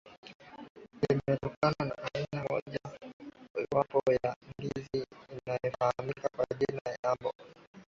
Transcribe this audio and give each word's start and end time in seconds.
limetokana 1.09 1.85
na 1.85 1.95
aina 2.13 2.45
moja 2.49 2.79
wapo 3.71 4.01
ya 4.23 4.35
ndizi 4.57 5.05
inayofahamika 5.37 6.29
kwa 6.35 6.45
jina 6.59 6.81
la 6.85 6.91
Enyambo 6.95 7.33